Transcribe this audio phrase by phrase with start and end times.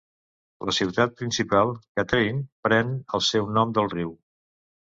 [0.69, 4.13] La ciutat principal, Katherine, pren el seu nom del riu.